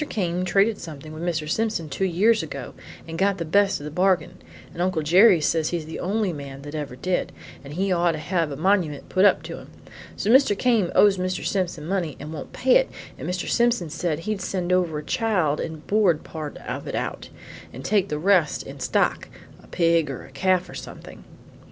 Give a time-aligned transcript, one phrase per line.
[0.09, 1.47] Came traded something with Mr.
[1.47, 2.73] Simpson two years ago
[3.07, 4.37] and got the best of the bargain,
[4.73, 7.31] and Uncle Jerry says he's the only man that ever did,
[7.63, 9.67] and he ought to have a monument put up to him.
[10.17, 10.57] So Mr.
[10.57, 11.45] Came owes Mr.
[11.45, 13.47] Simpson money and won't pay it, and Mr.
[13.47, 17.29] Simpson said he'd send over a child and board part of it out,
[17.71, 19.29] and take the rest in stock
[19.61, 21.23] a pig or a calf or something."